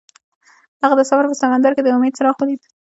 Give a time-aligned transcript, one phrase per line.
[0.81, 2.61] هغه د سفر په سمندر کې د امید څراغ ولید.